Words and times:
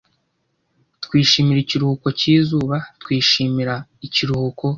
twishimira 1.03 1.59
ikiruhuko 1.65 2.07
cyizuba 2.19 2.75
twishimira 3.01 3.73
ikiruhuko 4.07 4.65